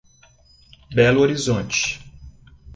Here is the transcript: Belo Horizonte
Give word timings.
Belo 0.95 1.21
Horizonte 1.21 2.01